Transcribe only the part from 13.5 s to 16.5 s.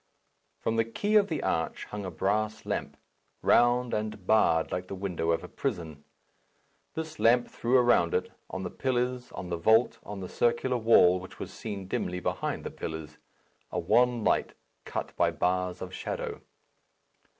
a wan light, cut by bars of shadow.